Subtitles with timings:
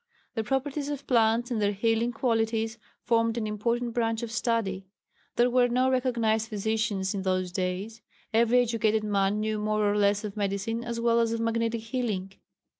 [0.33, 4.87] The properties of plants and their healing qualities formed an important branch of study.
[5.35, 8.01] There were no recognized physicians in those days
[8.33, 12.31] every educated man knew more or less of medicine as well as of magnetic healing.